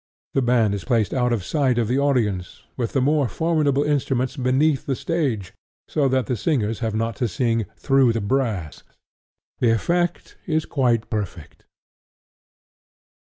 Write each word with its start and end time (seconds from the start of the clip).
The 0.33 0.41
band 0.41 0.73
is 0.73 0.83
placed 0.83 1.13
out 1.13 1.31
of 1.31 1.45
sight 1.45 1.77
of 1.77 1.87
the 1.87 1.99
audience, 1.99 2.63
with 2.75 2.93
the 2.93 3.01
more 3.01 3.27
formidable 3.27 3.83
instruments 3.83 4.35
beneath 4.35 4.87
the 4.87 4.95
stage, 4.95 5.53
so 5.87 6.07
that 6.07 6.25
the 6.25 6.35
singers 6.35 6.79
have 6.79 6.95
not 6.95 7.15
to 7.17 7.27
sing 7.27 7.67
THROUGH 7.75 8.13
the 8.13 8.21
brass. 8.21 8.81
The 9.59 9.69
effect 9.69 10.37
is 10.47 10.65
quite 10.65 11.07
perfect. 11.11 11.65